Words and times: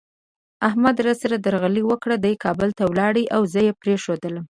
احمد 0.69 0.95
را 1.05 1.13
سره 1.21 1.35
درغلي 1.45 1.81
وکړه، 1.85 2.15
دی 2.23 2.33
کابل 2.43 2.69
ته 2.77 2.83
ولاړ 2.87 3.15
او 3.35 3.41
زه 3.53 3.59
یې 3.67 3.73
پرېښودلم. 3.81 4.45